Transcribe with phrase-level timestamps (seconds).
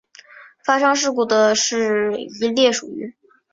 [0.65, 3.13] 发生事故的是一列属于。